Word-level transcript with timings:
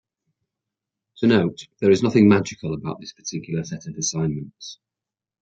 To 1.17 1.27
note, 1.27 1.67
there 1.79 1.91
is 1.91 2.01
nothing 2.01 2.27
magical 2.27 2.73
about 2.73 2.99
this 2.99 3.13
particular 3.13 3.63
set 3.63 3.85
of 3.85 3.93
assignments. 3.99 4.79